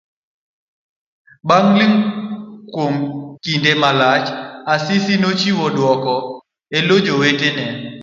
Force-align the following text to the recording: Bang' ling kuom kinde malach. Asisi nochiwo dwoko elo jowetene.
Bang' 1.47 1.71
ling 1.79 1.95
kuom 2.73 2.95
kinde 3.43 3.71
malach. 3.81 4.27
Asisi 4.73 5.13
nochiwo 5.21 5.65
dwoko 5.75 6.13
elo 6.77 6.95
jowetene. 7.05 7.65